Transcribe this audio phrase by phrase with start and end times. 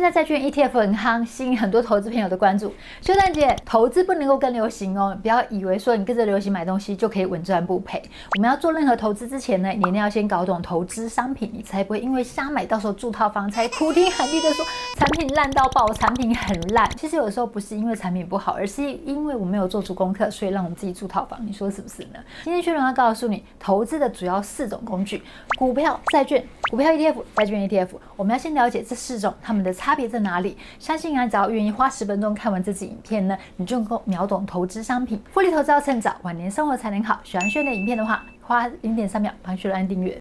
[0.00, 2.72] 现在债券 ETF 很夯，吸引很多投资朋友的关注。
[3.02, 8.02] 修蛋姐，投资不能够跟流行哦，不要以为说你跟着流行买东西就可以稳赚不赔。
[8.34, 14.64] 我们要做任何投资之前呢，你一定要先搞懂投资商品，你才不会因为瞎买到时候住套房，才哭天喊地的说
[14.96, 16.90] 产品烂到爆，产品很烂。
[16.96, 21.38] 其实有时候不是因为产品不好，而是因为我没有做足功课，所以让我们自己住套房。
[21.46, 22.18] 你说是不是呢？
[22.44, 25.22] 今天薛伦要告诉你，投资的主要四种工具：
[25.58, 27.88] 股票、债券、股票 ETF、债券 ETF。
[28.16, 30.56] 我们要先了解这四种它们的差差别在哪里。
[30.78, 35.20] 相信啊，只要愿意花十分钟看完这支影片呢，你就能够秒懂投资商品。
[35.32, 37.18] 复利投资要趁早，晚年生活才能好。
[37.24, 40.16] 喜欢薛伦的影片的话，花零点三秒帮薛伦按订阅。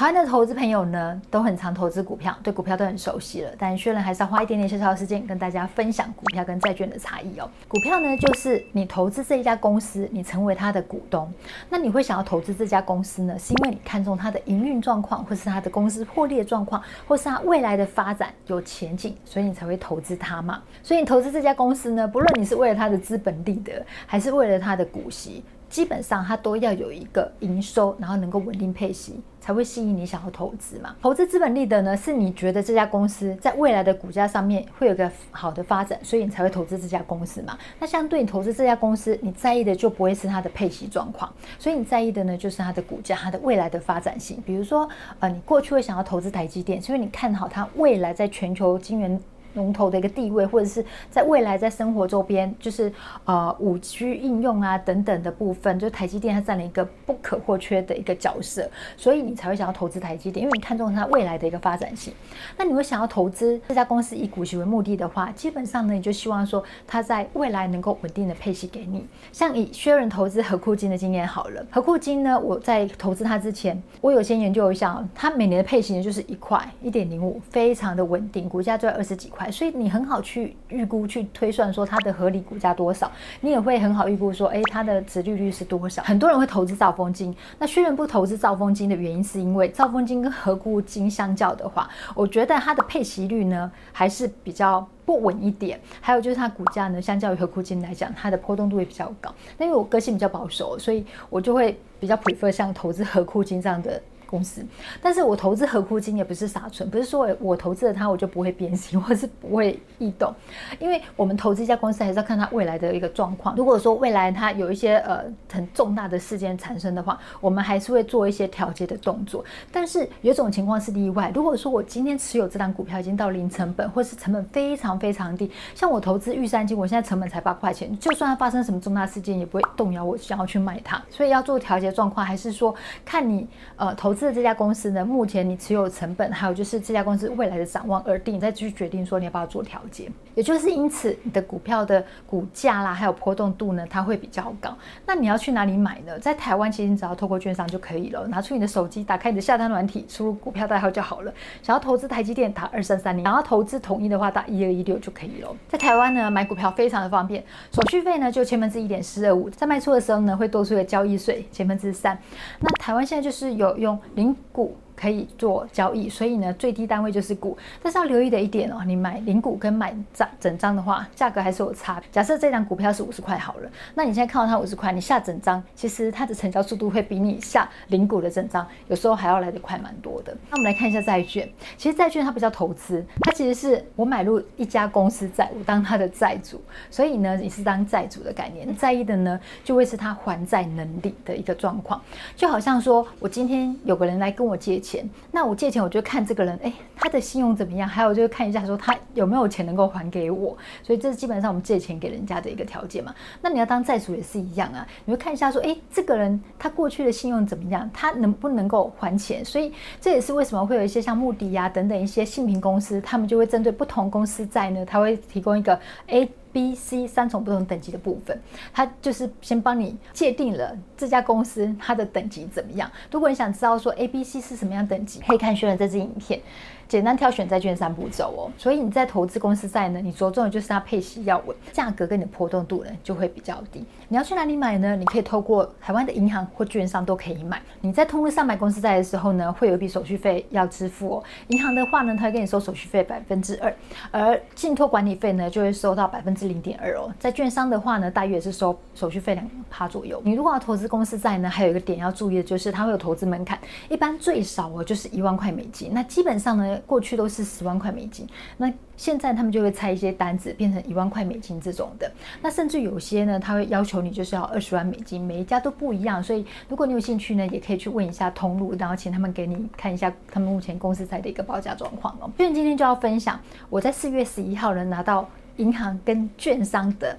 [0.00, 3.50] 台湾的投资朋友呢，都很常投资股票，对股票都很熟悉了。
[3.58, 7.46] 但薛伦还是要花一点点小小的时间跟大家分享股票跟债券的差异哦。
[7.68, 11.30] 股票呢，就是你投资这一家公司，你成为他的股东。
[11.68, 20.62] 那你会想要投资这家公司呢，是因为你看中它的营运状况，或是它的公司获利状况，或是它未来的发展有前景，所以你才会投资它嘛。
[20.82, 25.44] 所以你投资这家公司呢，不论你是为了它的资本利得，还是为了它的股息。
[25.70, 30.94] 基本上它都要有一个营收，然后能够稳定配息，才会吸引你想要投资嘛。
[31.00, 37.56] 投资资本利得呢，是你觉得这家公司在未来的股价上面会有个好的发展，所以你才会投资这家公司嘛。
[37.78, 44.42] 那相对你投资这家公司，你在意的就不会是它的配息状况，所以你在意的呢就是它的股价、它的未来的发展性。
[44.44, 44.88] 比如说，
[45.20, 49.20] 呃，你过去会想要投资台积电，是因为你看好它未来在全球晶圆。
[49.54, 52.92] 龙头的一个地位，或者是在未来在生活周边，就是
[53.24, 62.12] 呃五 G 应用啊等等的部分，就台积电它占了一个不可或缺的一个角色，所以你才会想要投资台积电，因为你看中它未来的一个发展性。
[62.56, 69.06] 那你会想要投资这家公司以股息为目的的话，基本上呢，你就希望说它在未来能够稳定的配息给你。
[69.32, 79.39] 像以薛仁投资和库金的经验好了，和库金呢，我在投资它之前，我有先研究一下，它每年的配息呢就是一块一点零五，非常的稳定，股价就在二十几块。
[79.48, 83.08] 所以你很好去预估、去推算说它的合理股价多少，
[83.40, 86.02] 你也会很好预估说，诶，它的值利率是多少？
[86.02, 95.78] 很多人会投资兆丰金，那虽然不投资兆丰金的原因是因为兆丰金跟合库金相较的话，我觉得它的配息率呢还是比较不稳一点。
[96.00, 99.32] 还有就是它股价呢，相较于合库金来讲，它的波动度也比较高。
[99.56, 104.02] 那因为我个性比较保守，所以我就会比较 prefer 像投资合库金这样的。
[104.30, 104.64] 公司，
[105.02, 110.32] 但是我投资合库金也不是傻蠢，不是说我投资了它我就不会变形 或是不会异动，
[110.78, 113.56] 因为我们投资一家公司还是要看它未来的一个状况。
[113.56, 119.44] 如果说未来它有一些呃很重大的事件产生的话，我们还是会做一些调节的动作。
[119.72, 131.02] 但是有种情况是例外，如果说我今天持有这张股票已经到零成本，或是成本非常非常低，像我投资玉山金，我现在成本才八块钱，就算它发生什么重大事件也不会动摇我想要去卖它。
[131.10, 132.72] 所以要做调节状况，还是说
[133.04, 134.19] 看你呃投资。
[134.26, 140.10] 是这家公司呢，目前你持有成本，还有就是这家公司未来的展望而定，再去决定说你要不要做调节。
[140.34, 144.76] 也就是因此，你的股票的股价啦，还有波动度呢，它会比较高。
[145.06, 146.18] 那你要去哪里买呢？
[146.18, 148.26] 在台湾，其实你只要透过券商就可以了。
[148.28, 151.32] 拿出你的手机，打开你的下单软体，输入股票代号就好了。
[151.62, 155.54] 想要投资台积电，打二三三零；想要投资统一的话，打一二一六就可以了。
[155.68, 162.16] 在台湾呢，买股票非常的方便，手续费呢就千分之一点四二五，在卖出的时候呢会多出一个交易税千分之三。
[162.60, 163.98] 那台湾现在就是有用。
[164.14, 167.56] 零股可以做交易，所以呢，最低单位就是股。
[167.82, 172.02] 但是要留意的一点哦，你买零股跟买张整张的话，价格还是有差。
[172.12, 180.36] 假设这张股票是五十块好了，那你现在看到它五十块，你下整张，其实它的成交速度会比你下零股的整张，有时候还要来得快蛮多的。
[180.50, 191.98] 那我们来看一下债券，其实债券它不叫投资，它其实是我买入一家公司债，我当它的债主，所以呢，你是当债主的概念，在意的呢，就会是它还债能力的一个状况，
[192.36, 194.89] 就好像说我今天有个人来跟我借钱。
[194.90, 197.88] 钱，那我借钱，我就看这个人，哎，他的信用怎么样？
[197.88, 200.56] 还有就是看一下，说他有没有钱能够还给我。
[200.82, 203.14] 所以这是基本上我们借钱给人家的一个条件嘛。
[203.40, 207.88] 那你要当债主也是一样啊，你会看一下说，哎，这个人他过去的信用怎么样？
[207.94, 209.44] 他能不能够还钱？
[209.44, 215.78] 所以这也是为什么会有一些像穆迪呀等等一些信评公司，他们就会针对不同公司债呢，他会提供一个
[216.08, 216.28] A。
[216.52, 218.40] B、C 三种不同等级的部分，
[218.72, 222.90] 它就是先帮你界定了这家公司它的等级怎么样。
[223.10, 226.40] 如果你想知道说 A、B、C 是什么样等级，可以看薛伦这支影片。
[226.88, 233.84] 简单挑选债券三步骤哦，所以你在投资公司债呢，你着重的就是它配息要稳，价格跟你的波动度呢就会比较低。
[234.08, 234.96] 你要去哪里买呢？
[234.96, 237.62] 你可以透过台湾的银行或券商都可以买。
[237.80, 241.24] 你在通路上买公司债的时候呢，会有一笔手续费要支付哦。
[241.46, 243.72] 银行的话呢，它会跟你收手续费百分之二，
[244.10, 247.12] 而信托管理费呢就会收到百分之之零点二哦。
[247.18, 250.20] 在券商的话呢，大约是收手续费两趴左右。
[250.24, 253.58] 你如果要投资公司债呢，还有一个点要注意的就是它会有投资门槛，
[253.90, 255.90] 一般最少哦就是一万块美金。
[255.92, 258.26] 那基本上呢，过去都是十万块美金。
[258.56, 262.10] 那现在他们就会拆一些单子，变成一万块美金这种的。
[262.40, 266.22] 那甚至有些呢，他会要求你就是要二十万美金，每一家都不一样。
[266.22, 272.30] 所以如果你有兴趣呢，也可以去问一下通路，然后请他们给你看一下他们目前公司债的一个报价状况哦。
[272.36, 275.26] 所以今天就要分享我在四月十一号呢拿到
[275.60, 277.16] 银行跟券商的。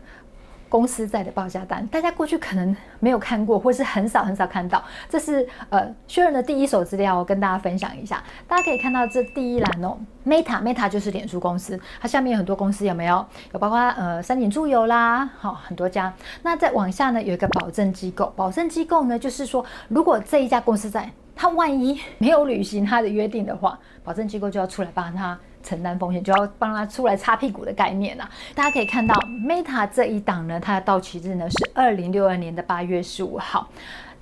[0.71, 4.81] 公司债的报价单，大家过去可能没有看过，或是很少很少看到。
[5.09, 8.23] 这是呃薛仁的第一手资料，我跟大家分享一下。
[8.47, 13.25] 大家可以看到这第一栏哦，Meta，Meta 就是脸书公司，它下面有很多公司，有没有？
[13.51, 16.13] 有包括呃三井住友啦，好、很多家。
[16.41, 25.37] 那再往下呢，有一个保证机构，保证机构呢就是说，如果这一家公司在，它万一没有履行它的约定的话，保证机构就要出来帮他。
[25.61, 28.29] 承担风险就要帮他出来擦屁股的概念啊。
[28.53, 29.15] 大家可以看到
[29.47, 33.67] ，Meta 这一档呢，它的到期日呢是二零六二年的八月十五号。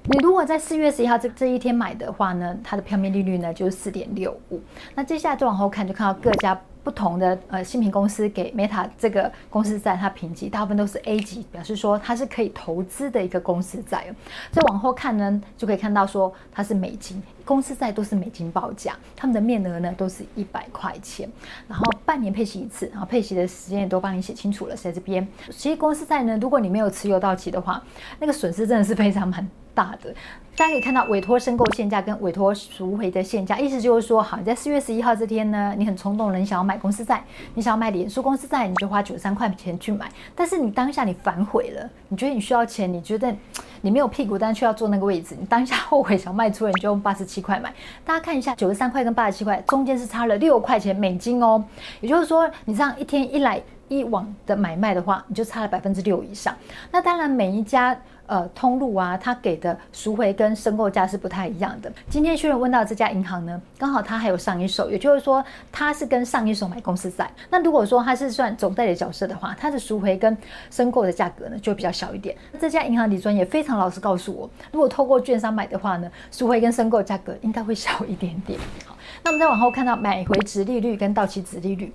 [0.03, 4.61] 你如果在四月十一号这这一天买的话呢，它的票面利率呢就是四点六五。
[4.95, 6.59] 那接下来再往后看，就看到各家。
[6.89, 14.07] 不同的呃，新品公司给 Meta 这个公司债，它评级大部分都是 A 级，表示说它是可以投资的一个公司债。
[14.49, 21.29] 再往后看呢，就可以看到说它是美金，公司债都是美金报价，他们的面额呢都是一百块钱，
[21.67, 25.27] 然后半年配息一次，然后配息的时间也都帮你写清楚了，在这边。
[25.51, 27.83] 其实公司债呢，如果你没有持有到期的话，
[28.19, 30.11] 那个损失真的是非常蛮大的。
[30.59, 37.23] 大家可以看到委托申购限价跟委托赎回的限价，意思就是说，好，你在四月十一号这天呢，你很冲动了，你想要买公司债，
[37.53, 40.11] 你想要买脸书公司债，你就花九十三块钱去买。
[40.35, 43.33] 但是你当下你反悔了，你觉得你需要钱，你觉得
[43.79, 47.73] 你没有屁股，但却要坐那个位置，你当下后悔想卖出了，你就用八十七块买。
[48.03, 51.63] 大家看一下，九十三块跟八十七块中间是差了六块钱美金哦，
[52.01, 56.53] 也就是说，你这样一天一来一往的买卖的话，你就差了百分之六以上。
[56.91, 57.97] 那当然，每一家。
[58.29, 61.91] 呃，通路啊，它给的赎回跟申购价是不太一样的。
[62.07, 67.27] 今天薛仁问到这家银行呢，刚好它还有上一手，也就是说它是跟上一手买公司债。
[67.49, 70.37] 那如果说它是算总代理角色的话，它的赎回跟
[70.69, 72.37] 申购的价格呢就比较小一点。
[72.59, 78.59] 这家银行理专也非常老实告诉我，如果透过券商买的话呢，赎回跟申购价格应该会小一点点。
[78.85, 81.91] 好，那我们再往后看到买回殖利率跟到期殖利率。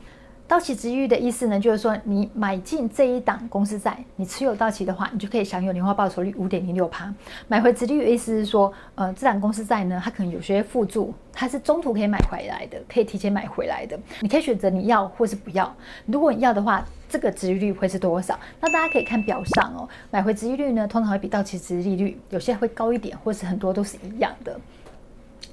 [0.47, 7.13] 到期值利率的意思呢，就是说你买进这一档公司债，你持有到期的话，你就可以享有年化报酬率五点零六趴。
[7.49, 13.99] 买回值率的意思是说，呃，这档公司债呢，它可能有些附注，它是中途可以买回来的，可以提前买回来的。
[14.21, 15.75] 你可以选择你要或是不要。
[16.05, 18.39] 如果你要的话，这个值率会是多少？
[18.61, 24.61] 那大家可以看表上哦，买回值率呢，通常会比到期值利率有些会高一点，或是很多都是一样的。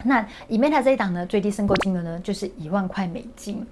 [0.03, 3.65] 那以 Meta 这一档呢，最低申购金额呢，就是一万块美金。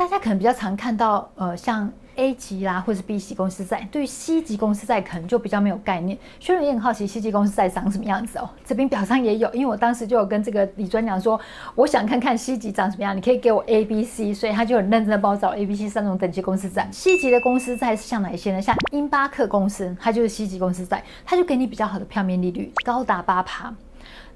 [0.00, 6.16] 大家可能比较常看到，呃，像 A 级啦，或是 B 级公司债，对于 C 级公司债可能就比较没有概念。
[6.38, 8.48] 薛仁也很好奇，C 级公司债长什么样子哦？
[8.64, 11.38] 这边表上也有，因为我当时就有跟这个李专讲说，
[11.74, 16.88] 我想看看 C 级长什么样，你可以给我 A、B、C，所以他就很认真的帮我找 A、B、C 三种等级公司债。
[16.90, 18.62] C 级的公司债是像哪一些呢？
[18.62, 23.74] 像英巴克公司，它就是 C 级公司债，它就给你比较好的票面利率，高达八趴。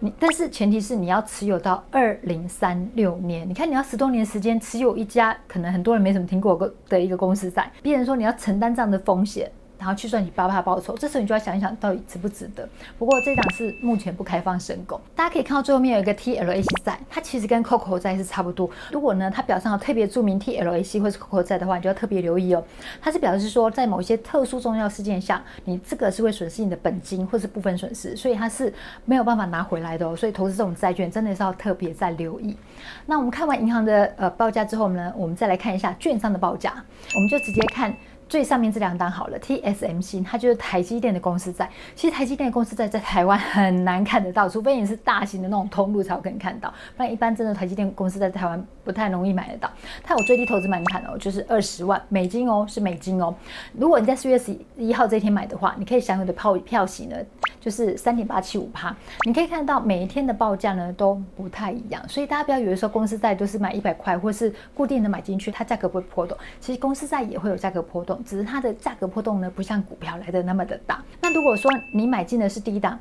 [0.01, 9.51] 你但是前提是你要持有到二零三六年，你看你要十多年时间持有一家可能很多人没什么听过的一个公司在，别人说你要承担这样的风险。
[9.85, 12.67] 然后去算你八趴报酬，这时候你就要想一想到底值不值得。
[12.99, 18.71] 不过这档是目前不开放申购，大家可以看到最后面有一个 TLAC 债，它其实跟 COCO 债是差不多。
[18.91, 22.65] 如果呢它表上有特别注明 TLAC 或是 COCO 债的话，你就要特别留意哦。
[23.03, 28.73] 它是表示说在某些特殊重要事件下，你这个是会损失你的本金或是部分损失，所以它是
[29.05, 30.17] 没有办法拿回来的哦。
[30.17, 32.57] 所以投资这种债券真的是要特别再留意。
[33.05, 36.73] 那我们看完银行的呃报价之后呢，我们再来看一下券商的报价，
[37.15, 37.95] 我们就直接看。
[38.29, 41.71] 最上面这两档好了，TSMC 它就是台积电的公司债。
[41.95, 49.71] 其实台积电的公司债在台湾很难看得到，除非你是大型的那种通路才有可能看到，不然一般真的台积电公司在台湾不太容易买得到。
[50.03, 53.35] 它有最低投资门槛哦，就是二十万美金哦，是美金哦。
[53.73, 57.17] 如果你在四月十一号这天买的话，你可以享有的票票息呢，
[57.61, 58.95] 就是三点八七五趴。
[59.27, 66.37] 你可以看到每一天的报价呢都不太一样，所以大家不要以为说公司债都是买一百块或是固定的买进去，它价格不会波动。
[66.59, 68.14] 其实公司债也会有价格波动。
[68.25, 71.03] 只是它的价格波动呢，不像股票来的那么的大。
[71.21, 72.99] 那如果说你买进的是低档，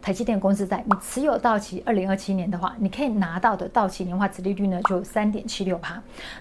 [0.00, 5.94] 台积电公司债，你持有到期二零二七年的话，你可以拿到的到期年化殖利率呢，就三点七六趴。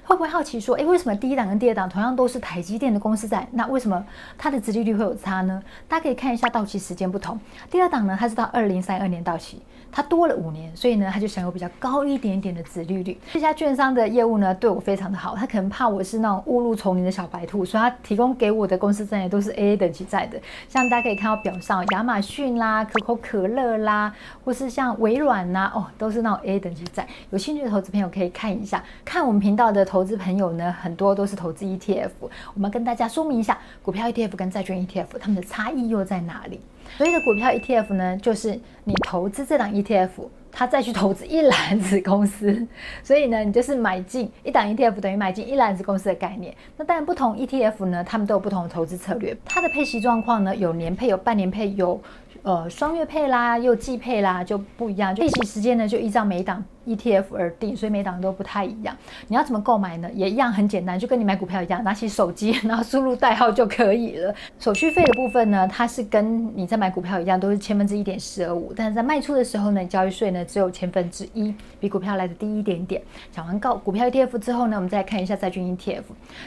[0.03, 4.03] 会不会好奇说，诶，为什么第一档跟第二档同样都是台积电的公司债，那为什么
[4.35, 5.61] 它的殖利率会有差呢？
[5.87, 7.39] 大家可以看一下到期时间不同。
[7.69, 9.61] 第二档呢，它是到二零三二年到期，
[9.91, 13.17] 它多了五年，所以呢，它就享有比较高一点点的子利率。
[13.33, 20.39] 这家券商的业务呢，对我非常的好，他可能怕我是那种误入丛林的小白兔，所以他提供给我的公司债也都是 AA 等级债的。
[20.69, 24.13] 像大家可以看到表上，亚马逊啦、可口可乐啦，
[24.45, 27.07] 或是像微软啦，哦，都是那种 AA 等级债。
[27.29, 28.83] 有兴趣的投资朋友可以看一下。
[29.03, 32.09] 看我们频道的投资朋友呢，很多都是投资 ETF。
[32.53, 36.59] 我们跟大家说明一下，股票 ETF 跟债券 ETF 它们的差异又在哪里？
[36.97, 40.09] 所谓的股票 ETF 呢，就是你投资这档 ETF，
[40.51, 42.67] 它再去投资一篮子公司，
[43.01, 46.53] 所以呢，你就是买进一档 ETF 等于买进一篮子公司的概念。
[46.77, 49.35] 那当然，不同 ETF 呢，他们都有不同的投资策略。
[49.45, 52.01] 它的配息状况呢，有年配，有半年配，有。
[52.43, 55.13] 呃，双月配啦，又季配啦，就不一样。
[55.13, 58.97] 就配息时间呢，就依照每档 ETF 而定，所以每档都不太一样。
[59.27, 60.09] 你要怎么购买呢？
[60.15, 64.33] 也一样很简单，就跟你买股票一样，拿起手机，然后输入代号就可以了。
[64.59, 68.73] 手续费的部分呢，它是跟你在买股票一样，都是千分之一点四二五。
[68.75, 72.99] 但是在卖出的时候呢，交易税呢只有千分之一，比股票来的低一点点。
[73.31, 76.01] 讲完告股票 ETF 之后呢，我们再看一下债券 ETF。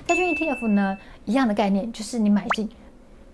[0.08, 2.68] 债券 ETF 呢，一样的概念，就是你买进。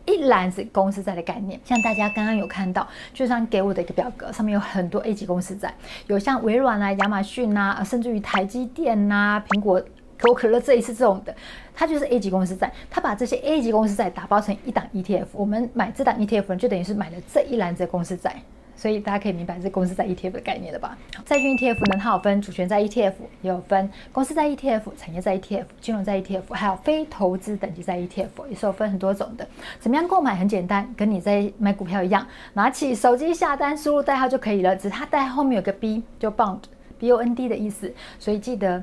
[0.07, 5.73] 一篮子公司债的概念，像大家刚刚有看到，就像给我的一个表格，上面有很多 A 级公司债，
[6.07, 9.81] 有像微软啊、亚马逊啊，甚至于台积电啊、苹果、
[10.19, 11.35] 可口可乐这一次这种的，
[11.75, 18.37] 它就是 A 级公司债，它把这些 A 级公司债打包成一档 ETF，我们买这档 ETF 呢就等于是买了这一篮子公司债。
[18.81, 20.97] 所以大家可以明白这公司在 ETF 的概念了吧？
[21.27, 29.47] 债券 ETF 呢，它有分主权债 ETF，也有分公司债 ETF、产业债 ETF、金融债 ETF，还有非投资等级债 ETF，也是有分很多种的。
[29.79, 30.35] 怎么样购买？
[30.35, 34.75] 很简单，跟你在买股票一样，拿起手机下单，输入代号就可以了。
[34.75, 38.83] 只是它代号后面有个 B，就 Bond，B O N D 的意思，所以记得。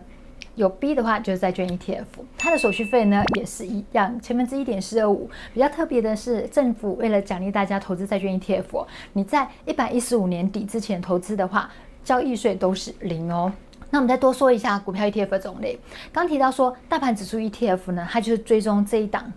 [0.57, 2.03] 有 B 的话就是债券 ETF，
[2.35, 5.29] 它的手续费呢也是一样，千分之一点四二五。
[5.53, 11.69] 比较特别的是，政府为了奖励大家投资债券 ETF，你在一百一十五年底之前投资的话，
[12.03, 13.53] 交易税都是零哦。
[13.91, 15.79] 那我们再多说一下股票 ETF 的种类，
[16.11, 19.31] 刚提到说大盘指数 ETF 呢，它就是追踪这一档。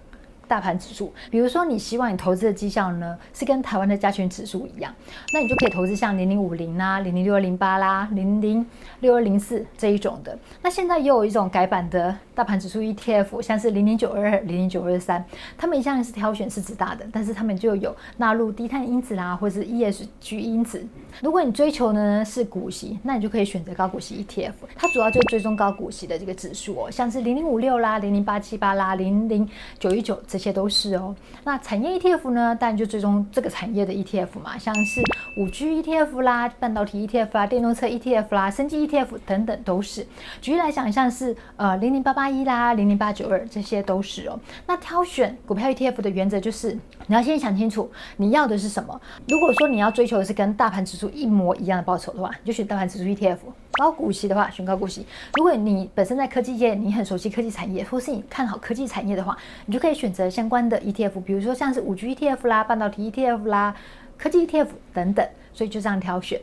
[0.51, 4.93] 大盘指数，比如说你希望你投资的绩效呢是跟台湾的加权指数一样，
[5.33, 8.67] 那你就可以投资像零零五零啦、零零六二零八啦、零零
[8.99, 10.37] 六二零四这一种的。
[10.61, 15.25] 那现在也有一种改版的大盘指数 ETF，像是零零九二二、零零九二三，
[15.57, 20.85] 他们一向是挑选市值大的，但是他们就有纳入低碳因子啦，或者是 ESG 因子。
[21.23, 30.40] 如果你追求呢是股息，那你就可以选择高股息 ETF，它主要就追踪高股息的这个指数哦，像是零零五六啦、零零八七八啦、零零九一九这。
[30.41, 32.57] 这些都是哦，那产业 ETF 呢？
[32.59, 35.03] 当然就追踪这个产业的 ETF 嘛，像是
[35.37, 40.07] 五 G ETF 啦、半导体 ETF 啦、电动车 ETF 啦、生技 ETF 等等都是。
[40.41, 44.41] 举例来讲，像是呃零零八八一啦、零零八九二这些都是哦。
[44.67, 46.73] 那挑选股票 ETF 的原则就是，
[47.07, 48.99] 你要先想清楚你要的是什么。
[49.29, 53.37] 如果说你要追求的是跟大盘指数一模一样的报酬的话，你就选大盘指数 ETF。
[53.81, 55.07] 高股息的话，选高股息。
[55.37, 59.35] 如果你本身在科技界，你很熟悉科技产业，或是你看好科技产业的话，
[59.65, 63.75] 你就可以选择相关的 ETF，比如说像是五 G ETF 啦、半导体 ETF 啦、
[64.19, 65.27] 科技 ETF 等等。
[65.53, 66.41] 所以就这样挑选。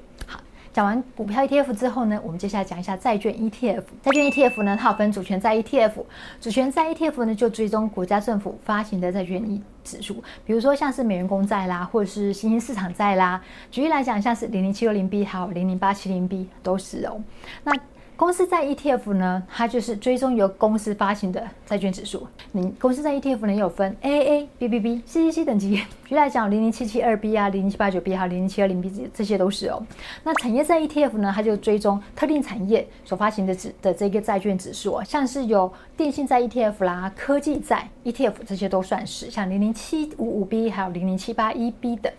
[0.77, 3.81] 讲完股票 ETF 之后呢，我们接下来讲一下债券 ETF。
[4.03, 5.91] 债券 ETF 呢，它有分主权债 ETF，
[6.39, 9.43] 主权债 ETF 呢就追踪国家政府发行的债券。
[9.84, 13.41] 指数，比如说像是美元公债啦，或者是新兴市场债啦。
[13.72, 17.19] 举例来讲，像是零零七六零 B 还有零零八七零 B 都是哦。
[17.63, 17.72] 那
[18.17, 22.27] 公司债 ETF 呢，它就是追踪由公司发行的债券指数。
[22.51, 25.75] 你公司债 ETF 呢有分 AAA、BBB、CCC 等级。
[25.75, 29.86] 举例来讲，零零七七二 B 啊，零零七八九 B 还有零零七二零 B 这些都是哦。
[30.24, 42.12] 那产业债 ETF 呢，它就追踪特定产业所发行的指的这个债券指数哦，像是有电信债 ETF 啦、科技债 ETF 这些都算是，像零零七五五 B 还有零零七八一 B 等。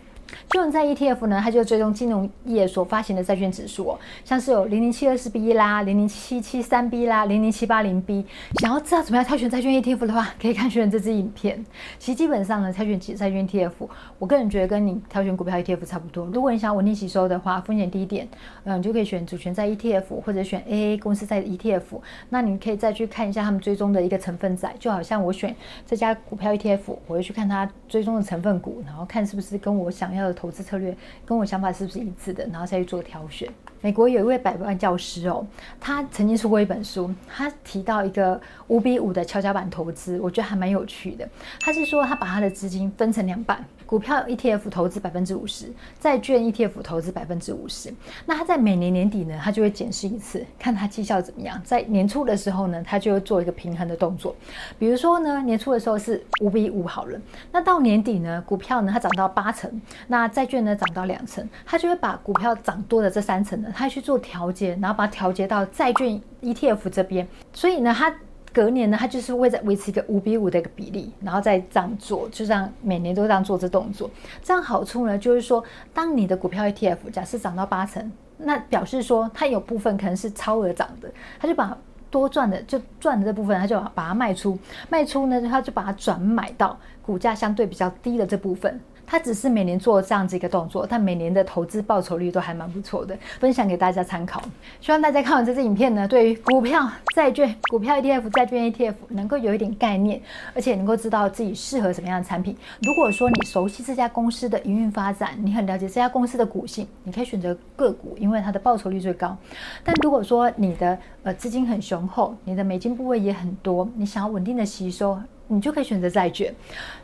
[0.50, 8.26] 金融债 ETF 呢，它就追踪金融业所发行的债券指数哦，像是有零零七二四 B 啦、零零七七三 B 啦、零零七八零 B。
[8.60, 11.64] 想要知道怎么样挑选债券 ETF 的话，可以看学员这支影片。
[11.98, 13.70] 其实基本上呢，挑选债券 ETF，
[14.18, 16.26] 我个人觉得跟你挑选股票 ETF 差不多。
[16.26, 18.28] 如果你想稳定吸收的话，风险低一点，
[18.64, 22.00] 嗯，你就可以选主权债 ETF 或者选 AA 公司债 ETF。
[22.28, 25.54] 那你可以再去看一下他们追踪的一个成分债，就好像我选
[25.86, 30.17] 这家股票 ETF，我会去看它追踪的成分股，然后看是不是跟我想要。
[30.26, 33.48] 的投资策略跟我想法是不是一致的，然后再去做挑选。
[33.80, 35.46] 美国有一位百万教师哦，
[35.80, 41.28] 他曾经出过一本书，他提到一个五比五的跷跷板投资，我觉得还蛮有趣的。
[41.60, 47.94] 他是说他把他的资金分成两半，股票 ETF 投资百分之五十，债券 ETF 投资百分之五十。
[48.26, 51.60] 那他在每年年底呢，他就会检视一次，看他绩效怎么样。
[51.64, 54.34] 在年初的时候呢，他就会做一个平衡的动作。
[54.78, 57.20] 比如说呢，年初的时候是五比五好了，
[57.52, 63.67] 那到年底呢，股票呢它涨到八成，那债券呢涨到两成，他就会把股票涨多的这三成呢。
[63.74, 68.14] 他去做调节，然后把它调节到债券 ETF 这边，所以呢，他
[68.52, 74.10] 隔年呢，他就是会在维持一个五比五的一个比例，然后再这样做，就这样每年都这样做这动作。
[74.42, 81.76] 这样好处呢，就是说，当你的股票 ETF 假设涨到八成，那表示说它有部分可能是超额涨的，他就把
[82.10, 84.58] 多赚的就赚的这部分，他就把它卖出，
[84.88, 88.80] 卖出呢，他就把它转买到股价相对比较低的这部分。
[89.10, 94.42] 他只是每年做这样子一个动作，但每年的投资报酬率都还蛮不错的，分享给大家参考。
[94.82, 100.20] 希望大家看完这支影片呢，对于股票、债券、股票 ETF、债券 ETF 能够有一点概念，
[100.54, 102.54] 而且能够知道自己适合什么样的产品。
[102.82, 109.34] 如果说你熟悉这家公司的营运发展，你很了解这家公司的股性，你可以选择个股，因为它的报酬率最高。
[109.82, 115.18] 但如果说你的呃资金很雄厚，你的美金部位也很多，你想要稳定的吸收。
[115.48, 116.54] 你就可以选择债券。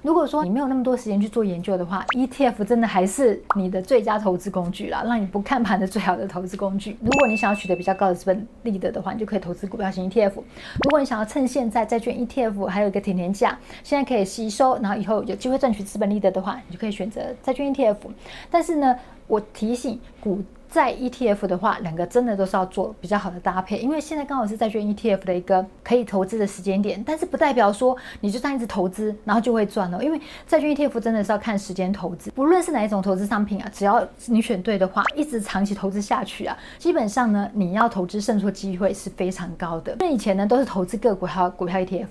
[0.03, 6.97] 如果说你没有那么多时间去做研究的话，ETF 真的还是你的最佳投资工具啦，让你不看盘的最好的投资工具。
[7.01, 10.35] 如果你想要取得比较高的资本利得的话，你就可以投资股票型 ETF。
[10.35, 17.97] 如果你想要趁现在债券 ETF 还有一个甜甜价，现在可以吸收，然后以后有机会赚取资本利得的话，你就可以选择债券 ETF。
[18.51, 18.95] 但是呢，
[19.27, 20.43] 我提醒股。
[20.75, 30.03] 在 ETF 的话，两个真的都是要做比较好的搭配，因为现在刚好是债券 ETF 的一个可以投资的时间点，但是不代表说你就这样一直投资，然后就会赚了。
[30.03, 39.95] 因为债券 ETF 真的是要看时间投资，不论是哪一种投资商品啊，只要你选对的话，一直长期投资下去啊，基本上呢，你要投资胜出机会是非常高的。
[40.01, 42.07] 那以前呢都是投资个股还有股票 ETF，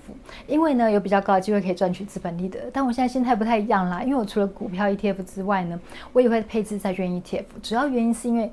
[0.46, 5.78] 因为呢有比较高的机会可以赚取资本利得，但我现在心态不太一样啦，因为我除了股票 ETF 之外呢，
[6.14, 8.50] 我也会配置债券 ETF，主要原因是因为。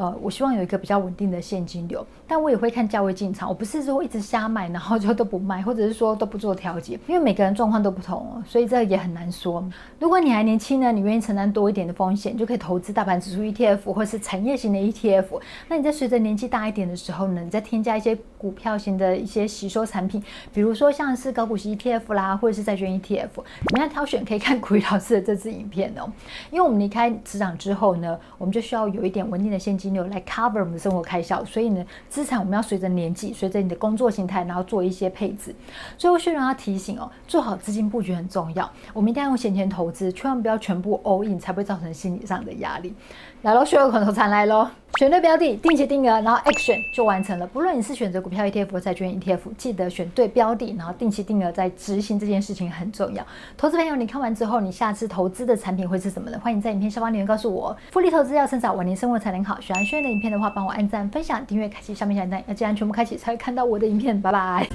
[0.00, 9.62] 呃，我希望有一个比较稳定的现金流，但我也会看价位进场，我不是说一直瞎买，然后就都不卖，或者是说都不做调节，因为每个人状况都不同，所以这也很难说。
[9.98, 15.38] 如果你还年轻呢，你愿意承担多一点的风险，就可以投资大盘指数 ETF 或是产业型的 ETF。
[15.68, 20.22] 那你在随着年纪大一点的时候呢，你再添加一些股票型的一些吸收产品，
[20.54, 24.24] 比如说像是高股息 ETF 啦，或者是债券 ETF，怎么样挑选？
[24.24, 26.10] 可以看股鱼老师的这支影片哦。
[26.50, 29.89] 因为我们离开职场之后呢，我们就需要有一点稳定的现金。
[29.94, 35.54] 来 cover 我们的生活开销，所以呢，资产我们要随着年纪，随着你的工作形态，然后做一些配置。
[35.98, 38.70] 最后，薛荣要提醒哦，做好资金布局很重要。
[38.92, 42.94] 我们一定要用闲钱投资，千万不要全部 all in，才不会造成心理上的压力。
[43.42, 44.68] 来喽，学有口头禅来喽。
[44.98, 47.46] 选对标的，定期定额，然后 action 就完成了。
[47.46, 53.24] 不论你是选择股票 ETF 或债券 ETF，记得选对标的，然后定期定额再执行这件事情很重要。
[53.56, 56.38] 投资朋友，你看完之后，你下次投资的产品会是什么呢？
[56.42, 57.74] 欢迎在影片下方留言告诉我。
[57.92, 59.60] 复利投资要趁早，晚年生活才能好。
[59.60, 62.42] 喜欢喜欢的影片的话，帮我按赞、分享、订阅，开启下面小铃铛。
[62.46, 64.20] 要记得全部开启，才会看到我的影片。
[64.20, 64.66] 拜拜。